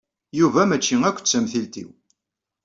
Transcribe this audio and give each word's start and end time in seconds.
Yuba 0.39 0.61
mačči 0.69 0.95
akk 1.07 1.17
d 1.21 1.25
tamtilt-iw. 1.27 1.89